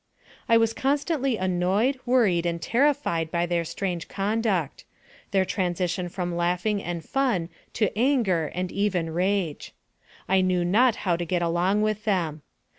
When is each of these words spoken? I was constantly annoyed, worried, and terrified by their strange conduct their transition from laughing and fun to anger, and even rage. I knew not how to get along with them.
I 0.49 0.57
was 0.57 0.73
constantly 0.73 1.37
annoyed, 1.37 1.99
worried, 2.07 2.47
and 2.47 2.59
terrified 2.59 3.29
by 3.29 3.45
their 3.45 3.63
strange 3.63 4.07
conduct 4.07 4.83
their 5.29 5.45
transition 5.45 6.09
from 6.09 6.35
laughing 6.35 6.81
and 6.81 7.05
fun 7.05 7.49
to 7.73 7.95
anger, 7.95 8.47
and 8.55 8.71
even 8.71 9.11
rage. 9.11 9.73
I 10.27 10.41
knew 10.41 10.65
not 10.65 10.95
how 11.05 11.17
to 11.17 11.23
get 11.23 11.43
along 11.43 11.83
with 11.83 12.05
them. 12.05 12.41